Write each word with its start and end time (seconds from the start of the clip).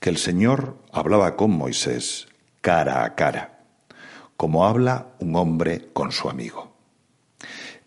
que 0.00 0.10
el 0.10 0.16
Señor 0.16 0.76
hablaba 0.92 1.36
con 1.36 1.50
Moisés 1.50 2.28
cara 2.60 3.04
a 3.04 3.14
cara, 3.14 3.64
como 4.36 4.66
habla 4.66 5.08
un 5.20 5.34
hombre 5.36 5.88
con 5.92 6.12
su 6.12 6.28
amigo, 6.28 6.72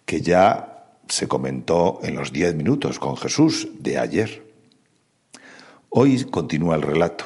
que 0.06 0.22
ya 0.22 0.98
se 1.08 1.28
comentó 1.28 2.00
en 2.04 2.16
los 2.16 2.32
diez 2.32 2.56
minutos 2.56 3.00
con 3.00 3.18
Jesús 3.18 3.70
de 3.80 4.00
ayer. 4.00 4.52
Hoy 5.90 6.24
continúa 6.26 6.76
el 6.76 6.82
relato 6.82 7.26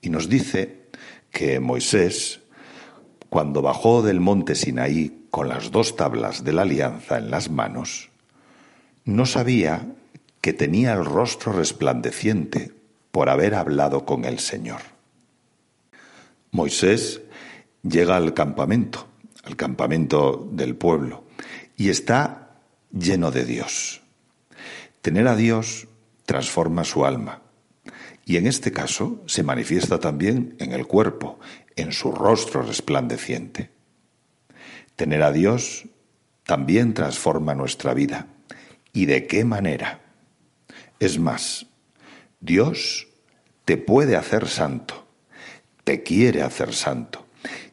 y 0.00 0.10
nos 0.10 0.28
dice 0.28 0.88
que 1.30 1.60
Moisés, 1.60 2.40
cuando 3.28 3.62
bajó 3.62 4.02
del 4.02 4.20
monte 4.20 4.54
Sinaí 4.54 5.26
con 5.30 5.48
las 5.48 5.70
dos 5.70 5.96
tablas 5.96 6.44
de 6.44 6.52
la 6.52 6.62
alianza 6.62 7.18
en 7.18 7.30
las 7.30 7.50
manos, 7.50 8.10
no 9.04 9.26
sabía 9.26 9.94
que 10.40 10.52
tenía 10.52 10.92
el 10.92 11.04
rostro 11.04 11.52
resplandeciente 11.52 12.79
por 13.10 13.28
haber 13.28 13.54
hablado 13.54 14.04
con 14.04 14.24
el 14.24 14.38
Señor. 14.38 14.80
Moisés 16.50 17.20
llega 17.82 18.16
al 18.16 18.34
campamento, 18.34 19.06
al 19.44 19.56
campamento 19.56 20.48
del 20.52 20.76
pueblo, 20.76 21.24
y 21.76 21.90
está 21.90 22.50
lleno 22.92 23.30
de 23.30 23.44
Dios. 23.44 24.02
Tener 25.00 25.28
a 25.28 25.36
Dios 25.36 25.88
transforma 26.26 26.84
su 26.84 27.04
alma, 27.04 27.42
y 28.24 28.36
en 28.36 28.46
este 28.46 28.72
caso 28.72 29.22
se 29.26 29.42
manifiesta 29.42 29.98
también 29.98 30.56
en 30.58 30.72
el 30.72 30.86
cuerpo, 30.86 31.38
en 31.76 31.92
su 31.92 32.12
rostro 32.12 32.62
resplandeciente. 32.62 33.70
Tener 34.96 35.22
a 35.22 35.32
Dios 35.32 35.86
también 36.44 36.94
transforma 36.94 37.54
nuestra 37.54 37.94
vida 37.94 38.26
¿Y 38.92 39.06
de 39.06 39.26
qué 39.26 39.44
manera? 39.44 40.00
Es 40.98 41.18
más, 41.18 41.66
Dios 42.40 43.08
te 43.66 43.76
puede 43.76 44.16
hacer 44.16 44.48
santo, 44.48 45.06
te 45.84 46.02
quiere 46.02 46.42
hacer 46.42 46.74
santo, 46.74 47.26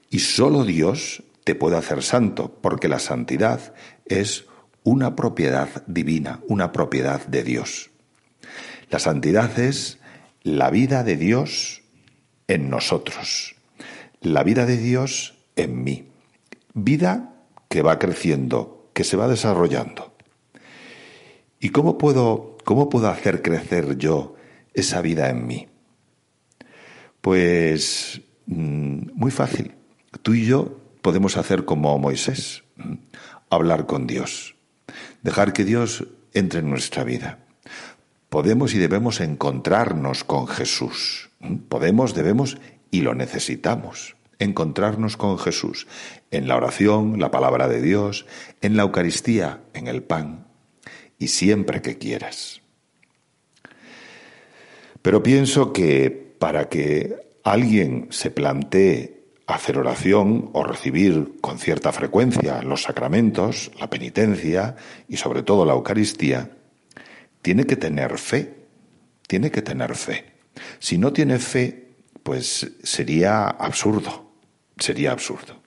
y 0.09 0.20
solo 0.20 0.64
Dios 0.66 1.24
te 1.44 1.56
puede 1.56 1.78
hacer 1.78 2.04
santo, 2.04 2.58
porque 2.62 2.90
la 2.90 3.00
santidad 3.00 3.74
es 4.06 4.46
una 4.84 5.16
propiedad 5.16 5.84
divina, 5.88 6.42
una 6.48 6.72
propiedad 6.72 7.26
de 7.28 7.44
Dios. 7.44 7.90
La 8.90 9.00
santidad 9.00 9.58
es 9.59 10.00
la 10.44 10.70
vida 10.70 11.04
de 11.04 11.18
Dios 11.18 11.81
en 12.48 12.70
nosotros, 12.70 13.56
la 14.22 14.44
vida 14.44 14.66
de 14.66 14.78
Dios 14.78 15.38
en 15.56 15.84
mí, 15.84 16.09
vida 16.74 17.34
que 17.70 17.81
va 17.81 18.00
creciendo, 18.00 18.90
que 18.94 19.04
se 19.04 19.18
va 19.18 19.28
desarrollando. 19.28 20.14
¿Y 21.59 21.70
cómo 21.70 21.98
puedo, 21.98 22.58
cómo 22.64 22.90
puedo 22.90 23.09
hacer 23.09 23.42
crecer 23.42 23.98
yo 23.98 24.37
esa 24.78 25.02
vida 25.02 25.30
en 25.30 25.45
mí? 25.45 25.67
Pues 27.22 28.22
mm, 28.45 29.11
muy 29.14 29.31
fácil. 29.31 29.73
Tú 30.22 30.34
y 30.34 30.45
yo 30.45 30.80
podemos 31.02 31.38
hacer 31.38 31.66
como 31.66 31.97
Moisés, 32.00 32.64
hablar 33.50 33.86
con 33.86 34.08
Dios, 34.08 34.56
dejar 35.24 35.53
que 35.53 35.66
Dios 35.66 36.07
entre 36.34 36.59
en 36.59 36.69
nuestra 36.69 37.03
vida. 37.03 37.40
Podemos 38.29 38.74
y 38.74 38.78
debemos 38.78 39.22
encontrarnos 39.22 40.24
con 40.24 40.47
Jesús. 40.47 41.29
Podemos, 41.69 42.13
debemos 42.13 42.57
y 42.91 43.02
lo 43.02 43.16
necesitamos. 43.16 44.16
Encontrarnos 44.40 45.18
con 45.18 45.40
Jesús 45.40 45.88
en 46.29 46.47
la 46.47 46.57
oración, 46.57 47.19
la 47.19 47.31
palabra 47.31 47.68
de 47.68 47.81
Dios, 47.81 48.25
en 48.62 48.78
la 48.78 48.84
Eucaristía, 48.84 49.62
en 49.73 49.88
el 49.88 50.03
pan 50.03 50.46
y 51.18 51.29
siempre 51.29 51.81
que 51.81 51.97
quieras. 51.97 52.62
Pero 55.07 55.23
pienso 55.23 55.72
que 55.72 56.35
para 56.38 56.68
que 56.68 57.16
alguien 57.45 58.07
se 58.09 58.29
plantee 58.29 59.23
hacer 59.47 59.78
oración 59.78 60.50
o 60.51 60.66
recibir 60.66 61.40
con 61.40 61.59
cierta 61.59 61.94
frecuencia 61.94 62.62
los 62.62 62.84
sacramentos, 62.84 63.72
la 63.79 63.90
penitencia 63.90 64.75
y 65.07 65.16
sobre 65.16 65.44
todo 65.44 65.63
la 65.63 65.72
Eucaristía, 65.72 66.57
tiene 67.41 67.63
que 67.63 67.78
tener 67.78 68.17
fe, 68.17 68.66
tiene 69.25 69.50
que 69.50 69.62
tener 69.62 69.96
fe. 69.96 70.25
Si 70.78 70.97
no 70.97 71.13
tiene 71.13 71.40
fe, 71.40 71.96
pues 72.22 72.73
sería 72.84 73.47
absurdo, 73.47 74.34
sería 74.78 75.13
absurdo. 75.13 75.62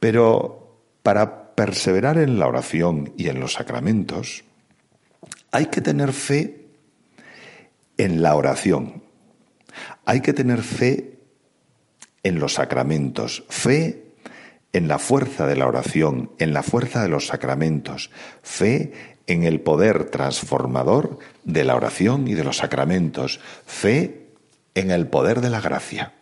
Pero 0.00 0.80
para 1.02 1.54
perseverar 1.54 2.16
en 2.16 2.38
la 2.38 2.46
oración 2.46 3.12
y 3.18 3.28
en 3.28 3.40
los 3.40 3.52
sacramentos, 3.52 4.42
hay 5.50 5.66
que 5.66 5.82
tener 5.82 6.14
fe 6.14 6.63
en 7.98 8.22
la 8.22 8.34
oración. 8.34 9.02
Hay 10.04 10.20
que 10.20 10.32
tener 10.32 10.62
fe 10.62 11.18
en 12.22 12.38
los 12.38 12.54
sacramentos, 12.54 13.44
fe 13.48 14.04
en 14.72 14.88
la 14.88 14.98
fuerza 14.98 15.46
de 15.46 15.56
la 15.56 15.66
oración, 15.66 16.32
en 16.38 16.52
la 16.52 16.62
fuerza 16.62 17.02
de 17.02 17.08
los 17.08 17.28
sacramentos, 17.28 18.10
fe 18.42 18.92
en 19.26 19.44
el 19.44 19.60
poder 19.60 20.10
transformador 20.10 21.18
de 21.44 21.64
la 21.64 21.76
oración 21.76 22.28
y 22.28 22.34
de 22.34 22.44
los 22.44 22.58
sacramentos, 22.58 23.40
fe 23.66 24.32
en 24.74 24.90
el 24.90 25.06
poder 25.06 25.40
de 25.40 25.50
la 25.50 25.60
gracia. 25.60 26.14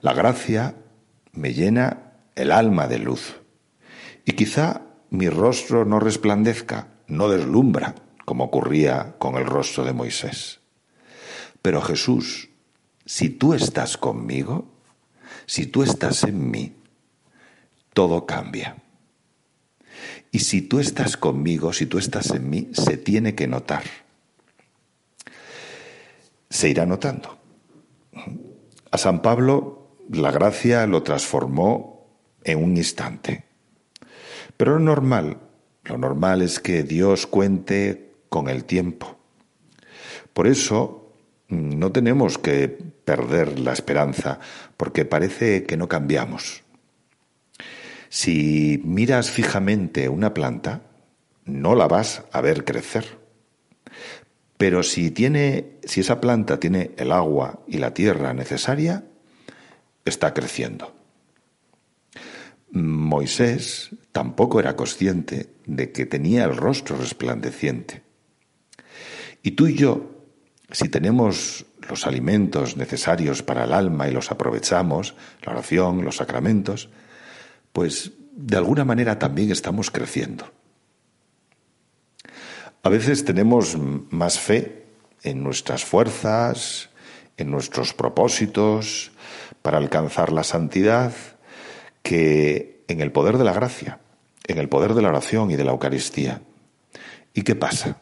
La 0.00 0.12
gracia 0.12 0.74
me 1.32 1.54
llena 1.54 2.12
el 2.36 2.52
alma 2.52 2.86
de 2.86 2.98
luz 2.98 3.40
y 4.24 4.32
quizá 4.32 4.82
mi 5.10 5.28
rostro 5.28 5.84
no 5.84 5.98
resplandezca, 5.98 6.88
no 7.06 7.28
deslumbra, 7.28 7.94
como 8.28 8.44
ocurría 8.44 9.14
con 9.16 9.36
el 9.36 9.46
rostro 9.46 9.86
de 9.86 9.94
Moisés. 9.94 10.60
Pero 11.62 11.80
Jesús, 11.80 12.50
si 13.06 13.30
tú 13.30 13.54
estás 13.54 13.96
conmigo, 13.96 14.66
si 15.46 15.64
tú 15.64 15.82
estás 15.82 16.24
en 16.24 16.50
mí, 16.50 16.76
todo 17.94 18.26
cambia. 18.26 18.76
Y 20.30 20.40
si 20.40 20.60
tú 20.60 20.78
estás 20.78 21.16
conmigo, 21.16 21.72
si 21.72 21.86
tú 21.86 21.96
estás 21.96 22.30
en 22.32 22.50
mí, 22.50 22.68
se 22.74 22.98
tiene 22.98 23.34
que 23.34 23.46
notar. 23.46 23.84
Se 26.50 26.68
irá 26.68 26.84
notando. 26.84 27.38
A 28.90 28.98
San 28.98 29.22
Pablo 29.22 29.96
la 30.10 30.30
gracia 30.32 30.86
lo 30.86 31.02
transformó 31.02 32.06
en 32.44 32.62
un 32.62 32.76
instante. 32.76 33.46
Pero 34.58 34.72
lo 34.72 34.80
normal 34.80 35.48
lo 35.88 35.96
normal 35.96 36.42
es 36.42 36.60
que 36.60 36.82
Dios 36.82 37.26
cuente 37.26 38.07
con 38.28 38.48
el 38.48 38.64
tiempo. 38.64 39.18
Por 40.32 40.46
eso 40.46 41.14
mm, 41.48 41.78
no 41.78 41.92
tenemos 41.92 42.38
que 42.38 42.68
perder 42.68 43.58
la 43.58 43.72
esperanza, 43.72 44.38
porque 44.76 45.04
parece 45.04 45.64
que 45.64 45.76
no 45.76 45.88
cambiamos. 45.88 46.62
Si 48.08 48.80
miras 48.84 49.30
fijamente 49.30 50.08
una 50.08 50.32
planta, 50.32 50.82
no 51.44 51.74
la 51.74 51.88
vas 51.88 52.24
a 52.32 52.40
ver 52.40 52.64
crecer. 52.64 53.18
Pero 54.56 54.82
si 54.82 55.10
tiene, 55.10 55.78
si 55.84 56.00
esa 56.00 56.20
planta 56.20 56.58
tiene 56.58 56.90
el 56.96 57.12
agua 57.12 57.60
y 57.66 57.78
la 57.78 57.94
tierra 57.94 58.34
necesaria, 58.34 59.04
está 60.04 60.34
creciendo. 60.34 60.94
Moisés 62.70 63.90
tampoco 64.12 64.60
era 64.60 64.76
consciente 64.76 65.48
de 65.64 65.92
que 65.92 66.06
tenía 66.06 66.44
el 66.44 66.56
rostro 66.56 66.96
resplandeciente. 66.96 68.02
Y 69.42 69.52
tú 69.52 69.66
y 69.66 69.74
yo, 69.74 70.10
si 70.70 70.88
tenemos 70.88 71.64
los 71.88 72.06
alimentos 72.06 72.76
necesarios 72.76 73.42
para 73.42 73.64
el 73.64 73.72
alma 73.72 74.08
y 74.08 74.12
los 74.12 74.30
aprovechamos, 74.30 75.14
la 75.44 75.52
oración, 75.52 76.04
los 76.04 76.16
sacramentos, 76.16 76.90
pues 77.72 78.12
de 78.32 78.56
alguna 78.56 78.84
manera 78.84 79.18
también 79.18 79.50
estamos 79.50 79.90
creciendo. 79.90 80.50
A 82.82 82.88
veces 82.88 83.24
tenemos 83.24 83.76
más 84.10 84.38
fe 84.38 84.86
en 85.22 85.42
nuestras 85.42 85.84
fuerzas, 85.84 86.90
en 87.36 87.50
nuestros 87.50 87.94
propósitos 87.94 89.12
para 89.62 89.78
alcanzar 89.78 90.32
la 90.32 90.44
santidad, 90.44 91.12
que 92.02 92.84
en 92.88 93.00
el 93.00 93.12
poder 93.12 93.38
de 93.38 93.44
la 93.44 93.52
gracia, 93.52 94.00
en 94.46 94.58
el 94.58 94.68
poder 94.68 94.94
de 94.94 95.02
la 95.02 95.08
oración 95.08 95.50
y 95.50 95.56
de 95.56 95.64
la 95.64 95.72
Eucaristía. 95.72 96.40
¿Y 97.34 97.42
qué 97.42 97.54
pasa? 97.54 97.98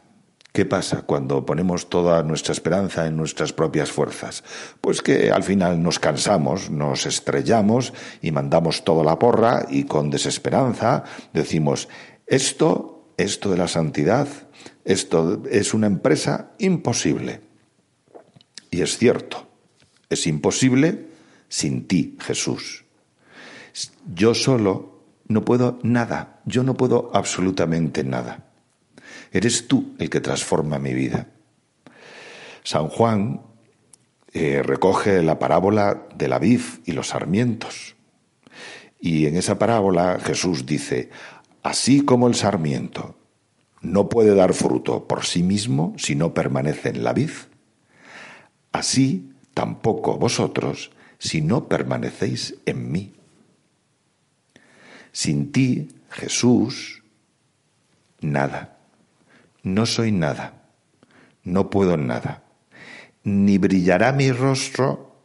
¿Qué 0.57 0.65
pasa 0.65 1.03
cuando 1.03 1.45
ponemos 1.45 1.91
toda 1.91 2.23
nuestra 2.23 2.55
esperanza 2.55 3.07
en 3.07 3.15
nuestras 3.15 3.53
propias 3.53 3.93
fuerzas? 3.93 4.43
Pues 4.81 5.03
que 5.03 5.31
al 5.31 5.43
final 5.43 5.83
nos 5.83 5.99
cansamos, 5.99 6.71
nos 6.71 7.05
estrellamos 7.05 7.93
y 8.23 8.31
mandamos 8.31 8.83
toda 8.83 9.05
la 9.05 9.19
porra 9.19 9.67
y 9.69 9.85
con 9.85 10.09
desesperanza 10.09 11.05
decimos, 11.35 11.91
esto, 12.27 13.05
esto 13.19 13.51
de 13.51 13.59
la 13.59 13.69
santidad, 13.69 14.29
esto 14.87 15.43
es 15.51 15.75
una 15.75 15.89
empresa 15.89 16.53
imposible. 16.57 17.43
Y 18.71 18.81
es 18.81 18.97
cierto, 18.97 19.47
es 20.09 20.27
imposible 20.27 21.09
sin 21.51 21.87
ti, 21.87 22.17
Jesús. 22.19 22.87
Yo 24.15 24.33
solo 24.33 25.03
no 25.29 25.45
puedo 25.45 25.79
nada, 25.83 26.41
yo 26.47 26.63
no 26.63 26.79
puedo 26.79 27.11
absolutamente 27.13 28.05
nada. 28.05 28.46
Eres 29.33 29.69
tú 29.69 29.95
el 29.99 30.11
que 30.11 30.21
transforma 30.21 30.79
mi 30.79 30.95
vida. 30.95 31.29
San 32.63 32.89
Juan 32.89 33.43
eh, 34.33 34.63
recoge 34.63 35.23
la 35.23 35.39
parábola 35.39 36.07
de 36.15 36.29
la 36.29 36.39
vid 36.39 36.61
y 36.85 36.93
los 36.93 37.09
sarmientos. 37.09 37.97
Y 39.01 39.27
en 39.27 39.37
esa 39.37 39.59
parábola 39.59 40.19
Jesús 40.19 40.67
dice, 40.67 41.11
así 41.63 42.05
como 42.05 42.29
el 42.29 42.35
sarmiento 42.35 43.17
no 43.83 44.09
puede 44.09 44.35
dar 44.35 44.53
fruto 44.53 45.07
por 45.07 45.25
sí 45.25 45.43
mismo 45.43 45.95
si 45.97 46.17
no 46.17 46.35
permanece 46.35 46.89
en 46.89 47.05
la 47.05 47.13
vid, 47.13 47.31
así 48.73 49.31
tampoco 49.55 50.19
vosotros 50.19 50.91
si 51.19 51.41
no 51.41 51.69
permanecéis 51.69 52.57
en 52.67 52.91
mí. 52.91 53.15
Sin 55.13 55.51
ti, 55.51 55.89
Jesús, 56.11 57.03
nada. 58.21 58.76
No 59.67 59.85
soy 59.85 60.13
nada, 60.13 60.63
no 61.43 61.71
puedo 61.71 61.97
nada. 61.97 62.45
Ni 63.25 63.59
brillará 63.59 64.13
mi 64.13 64.31
rostro, 64.31 65.17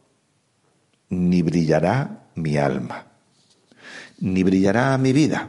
ni 1.10 1.42
brillará 1.42 2.26
mi 2.34 2.56
alma, 2.56 3.06
ni 4.18 4.42
brillará 4.42 4.98
mi 4.98 5.12
vida. 5.12 5.48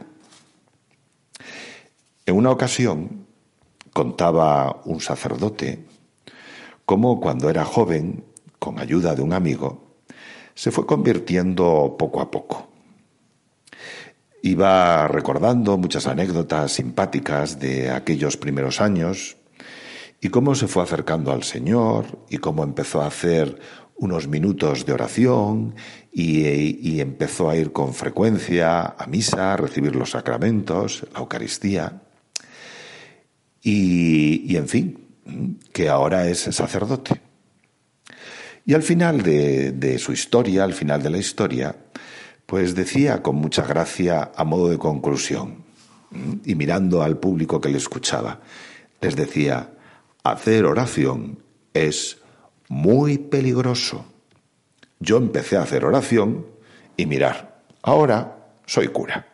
En 2.24 2.36
una 2.36 2.52
ocasión 2.52 3.26
contaba 3.92 4.80
un 4.84 5.00
sacerdote 5.00 5.84
cómo 6.86 7.20
cuando 7.20 7.50
era 7.50 7.64
joven, 7.64 8.22
con 8.60 8.78
ayuda 8.78 9.16
de 9.16 9.22
un 9.22 9.32
amigo, 9.32 9.96
se 10.54 10.70
fue 10.70 10.86
convirtiendo 10.86 11.96
poco 11.98 12.20
a 12.20 12.30
poco. 12.30 12.68
Iba 14.44 15.08
recordando 15.08 15.78
muchas 15.78 16.06
anécdotas 16.06 16.72
simpáticas 16.72 17.58
de 17.58 17.90
aquellos 17.90 18.36
primeros 18.36 18.82
años 18.82 19.38
y 20.20 20.28
cómo 20.28 20.54
se 20.54 20.68
fue 20.68 20.82
acercando 20.82 21.32
al 21.32 21.44
Señor 21.44 22.26
y 22.28 22.36
cómo 22.36 22.62
empezó 22.62 23.00
a 23.00 23.06
hacer 23.06 23.58
unos 23.96 24.28
minutos 24.28 24.84
de 24.84 24.92
oración 24.92 25.74
y, 26.12 27.00
empezó 27.00 27.48
a 27.48 27.56
ir 27.56 27.72
con 27.72 27.94
frecuencia 27.94 28.84
a 28.98 29.06
misa, 29.06 29.54
a 29.54 29.56
recibir 29.56 29.96
los 29.96 30.10
sacramentos, 30.10 31.06
la 31.14 31.20
Eucaristía. 31.20 32.02
Y, 33.62 34.54
en 34.54 34.68
fin, 34.68 35.08
que 35.72 35.88
ahora 35.88 36.28
es 36.28 36.40
sacerdote. 36.40 37.18
Y 38.66 38.74
al 38.74 38.82
final 38.82 39.22
de 39.22 39.98
su 39.98 40.12
historia, 40.12 40.64
al 40.64 40.74
final 40.74 41.02
de 41.02 41.08
la 41.08 41.16
historia, 41.16 41.74
pues 42.46 42.74
decía 42.74 43.22
con 43.22 43.36
mucha 43.36 43.62
gracia 43.66 44.32
a 44.36 44.44
modo 44.44 44.68
de 44.68 44.78
conclusión, 44.78 45.64
y 46.44 46.54
mirando 46.54 47.02
al 47.02 47.18
público 47.18 47.60
que 47.60 47.68
le 47.68 47.78
escuchaba, 47.78 48.40
les 49.00 49.16
decía, 49.16 49.70
hacer 50.22 50.64
oración 50.64 51.38
es 51.72 52.18
muy 52.68 53.18
peligroso. 53.18 54.04
Yo 55.00 55.16
empecé 55.16 55.56
a 55.56 55.62
hacer 55.62 55.84
oración 55.84 56.46
y 56.96 57.06
mirar, 57.06 57.60
ahora 57.82 58.36
soy 58.66 58.88
cura. 58.88 59.26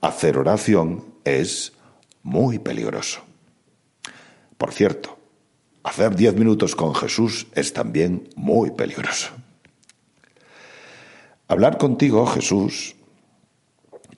Hacer 0.00 0.38
oración 0.38 1.04
es 1.24 1.72
muy 2.22 2.58
peligroso. 2.58 3.20
Por 4.56 4.72
cierto, 4.72 5.18
hacer 5.82 6.16
diez 6.16 6.34
minutos 6.34 6.74
con 6.74 6.94
Jesús 6.94 7.46
es 7.54 7.72
también 7.72 8.28
muy 8.36 8.70
peligroso. 8.70 9.30
Hablar 11.54 11.78
contigo, 11.78 12.26
Jesús, 12.26 12.96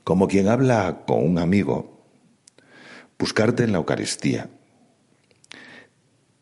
como 0.05 0.27
quien 0.27 0.49
habla 0.49 1.03
con 1.06 1.23
un 1.23 1.38
amigo, 1.38 2.03
buscarte 3.19 3.62
en 3.62 3.73
la 3.73 3.77
Eucaristía, 3.77 4.49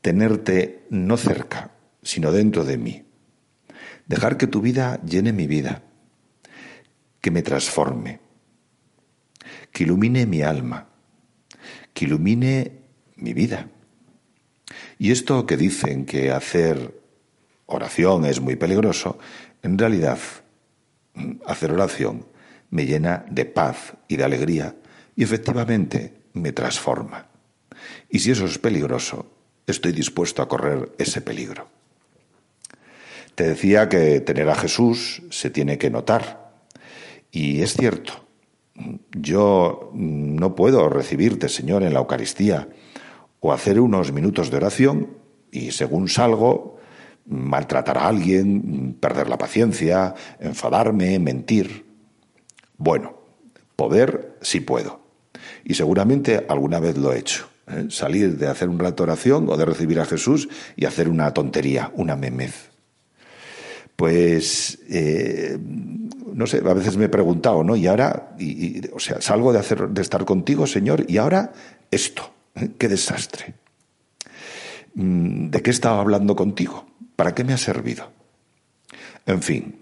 tenerte 0.02 0.87
no 0.91 1.17
cerca, 1.17 1.73
sino 2.00 2.31
dentro 2.31 2.62
de 2.62 2.79
mí, 2.79 3.02
dejar 4.06 4.37
que 4.37 4.46
tu 4.46 4.61
vida 4.61 5.00
llene 5.02 5.32
mi 5.32 5.49
vida, 5.49 5.82
que 7.20 7.32
me 7.32 7.43
transforme, 7.43 8.20
que 9.73 9.82
ilumine 9.82 10.26
mi 10.26 10.43
alma, 10.43 10.87
que 11.93 12.05
ilumine 12.05 12.70
mi 13.17 13.35
vida. 13.35 13.69
Y 15.00 15.11
esto 15.11 15.44
que 15.44 15.56
dicen 15.56 16.06
que 16.06 16.31
hacer 16.31 17.02
oración 17.67 18.26
es 18.26 18.41
muy 18.41 18.55
peligroso, 18.55 19.19
en 19.61 19.76
realidad 19.76 20.19
hacer 21.46 21.72
oración 21.72 22.26
me 22.70 22.87
llena 22.87 23.25
de 23.31 23.44
paz 23.44 23.94
y 24.08 24.16
de 24.16 24.25
alegría 24.25 24.75
y 25.16 25.22
efectivamente 25.22 26.14
me 26.32 26.52
transforma. 26.52 27.28
Y 28.08 28.19
si 28.19 28.32
eso 28.32 28.46
es 28.46 28.58
peligroso, 28.58 29.26
estoy 29.66 29.93
dispuesto 29.93 30.43
a 30.43 30.49
correr 30.49 30.93
ese 30.99 31.20
peligro. 31.20 31.69
Te 33.34 33.44
decía 33.44 33.88
que 33.88 34.20
tener 34.20 34.49
a 34.49 34.55
Jesús 34.55 35.22
se 35.31 35.50
tiene 35.50 35.78
que 35.78 35.90
notar. 35.90 36.52
Y 37.31 37.62
es 37.62 37.75
cierto, 37.75 38.25
yo 39.12 39.90
no 39.94 40.55
puedo 40.55 40.88
recibirte, 40.88 41.49
Señor, 41.49 41.82
en 41.82 41.94
la 41.94 42.00
Eucaristía 42.00 42.69
o 43.40 43.52
hacer 43.52 43.81
unos 43.81 44.12
minutos 44.12 44.50
de 44.50 44.56
oración 44.56 45.19
y 45.50 45.72
según 45.72 46.08
salgo 46.08 46.78
maltratar 47.26 47.98
a 47.98 48.08
alguien, 48.08 48.96
perder 49.00 49.28
la 49.28 49.38
paciencia, 49.38 50.14
enfadarme, 50.38 51.18
mentir. 51.18 51.86
Bueno, 52.76 53.18
poder 53.76 54.36
sí 54.40 54.60
puedo. 54.60 55.00
Y 55.64 55.74
seguramente 55.74 56.44
alguna 56.48 56.80
vez 56.80 56.96
lo 56.98 57.12
he 57.12 57.18
hecho. 57.18 57.48
¿eh? 57.68 57.86
Salir 57.88 58.36
de 58.36 58.48
hacer 58.48 58.68
un 58.68 58.78
rato 58.78 59.02
oración 59.02 59.48
o 59.48 59.56
de 59.56 59.64
recibir 59.64 60.00
a 60.00 60.04
Jesús 60.04 60.48
y 60.76 60.84
hacer 60.84 61.08
una 61.08 61.32
tontería, 61.32 61.90
una 61.94 62.16
memez. 62.16 62.70
Pues, 63.96 64.80
eh, 64.88 65.56
no 66.32 66.46
sé, 66.46 66.58
a 66.58 66.74
veces 66.74 66.96
me 66.96 67.04
he 67.04 67.08
preguntado, 67.08 67.62
¿no? 67.62 67.76
Y 67.76 67.86
ahora, 67.86 68.34
y, 68.38 68.88
o 68.88 68.98
sea, 68.98 69.20
salgo 69.20 69.52
de, 69.52 69.60
hacer, 69.60 69.88
de 69.88 70.02
estar 70.02 70.24
contigo, 70.24 70.66
Señor, 70.66 71.04
y 71.08 71.19
ahora 71.19 71.52
esto. 71.90 72.32
¿eh? 72.56 72.70
¡Qué 72.76 72.88
desastre! 72.88 73.54
Mm, 74.94 75.50
¿De 75.50 75.62
qué 75.62 75.70
estaba 75.70 76.00
hablando 76.00 76.34
contigo? 76.34 76.86
¿Para 77.16 77.34
qué 77.34 77.44
me 77.44 77.52
ha 77.52 77.58
servido? 77.58 78.12
En 79.26 79.42
fin, 79.42 79.80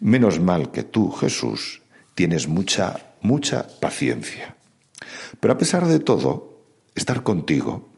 menos 0.00 0.40
mal 0.40 0.70
que 0.70 0.82
tú, 0.82 1.10
Jesús, 1.10 1.82
tienes 2.14 2.48
mucha, 2.48 3.14
mucha 3.20 3.66
paciencia. 3.80 4.56
Pero 5.40 5.54
a 5.54 5.58
pesar 5.58 5.86
de 5.86 5.98
todo, 5.98 6.62
estar 6.94 7.22
contigo, 7.22 7.88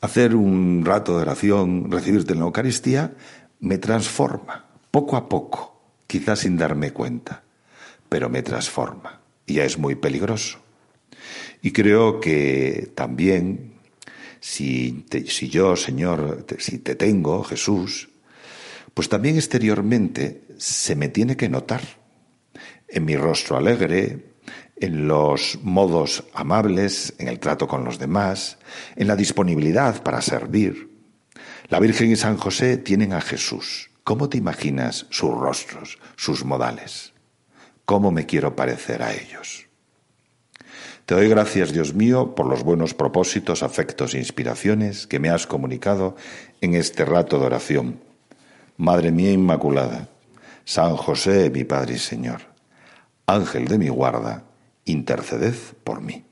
hacer 0.00 0.34
un 0.34 0.84
rato 0.84 1.16
de 1.16 1.22
oración, 1.22 1.90
recibirte 1.90 2.32
en 2.32 2.40
la 2.40 2.46
Eucaristía, 2.46 3.14
me 3.60 3.78
transforma, 3.78 4.66
poco 4.90 5.16
a 5.16 5.28
poco, 5.28 5.80
quizás 6.06 6.40
sin 6.40 6.56
darme 6.56 6.92
cuenta, 6.92 7.44
pero 8.08 8.28
me 8.28 8.42
transforma. 8.42 9.20
Y 9.46 9.54
ya 9.54 9.64
es 9.64 9.78
muy 9.78 9.94
peligroso. 9.94 10.58
Y 11.62 11.72
creo 11.72 12.20
que 12.20 12.90
también 12.94 13.71
si, 14.42 15.06
si 15.28 15.48
yo, 15.48 15.76
Señor, 15.76 16.44
si 16.58 16.78
te 16.78 16.96
tengo, 16.96 17.44
Jesús, 17.44 18.08
pues 18.92 19.08
también 19.08 19.36
exteriormente 19.36 20.42
se 20.58 20.96
me 20.96 21.08
tiene 21.08 21.36
que 21.36 21.48
notar 21.48 21.80
en 22.88 23.04
mi 23.04 23.16
rostro 23.16 23.56
alegre, 23.56 24.34
en 24.76 25.06
los 25.06 25.60
modos 25.62 26.24
amables, 26.34 27.14
en 27.18 27.28
el 27.28 27.38
trato 27.38 27.68
con 27.68 27.84
los 27.84 28.00
demás, 28.00 28.58
en 28.96 29.06
la 29.06 29.14
disponibilidad 29.14 30.02
para 30.02 30.20
servir. 30.20 30.90
La 31.68 31.78
Virgen 31.78 32.10
y 32.10 32.16
San 32.16 32.36
José 32.36 32.78
tienen 32.78 33.12
a 33.12 33.20
Jesús. 33.20 33.90
¿Cómo 34.02 34.28
te 34.28 34.38
imaginas 34.38 35.06
sus 35.10 35.30
rostros, 35.30 35.98
sus 36.16 36.44
modales? 36.44 37.12
¿Cómo 37.84 38.10
me 38.10 38.26
quiero 38.26 38.56
parecer 38.56 39.04
a 39.04 39.14
ellos? 39.14 39.68
Te 41.06 41.16
doy 41.16 41.28
gracias, 41.28 41.72
Dios 41.72 41.94
mío, 41.94 42.34
por 42.36 42.46
los 42.46 42.62
buenos 42.62 42.94
propósitos, 42.94 43.64
afectos 43.64 44.14
e 44.14 44.18
inspiraciones 44.18 45.08
que 45.08 45.18
me 45.18 45.30
has 45.30 45.48
comunicado 45.48 46.14
en 46.60 46.74
este 46.74 47.04
rato 47.04 47.40
de 47.40 47.46
oración. 47.46 48.00
Madre 48.76 49.10
mía 49.10 49.32
Inmaculada, 49.32 50.08
San 50.64 50.96
José, 50.96 51.50
mi 51.50 51.64
Padre 51.64 51.94
y 51.94 51.98
Señor, 51.98 52.42
Ángel 53.26 53.66
de 53.66 53.78
mi 53.78 53.88
guarda, 53.88 54.44
interceded 54.84 55.54
por 55.82 56.00
mí. 56.00 56.24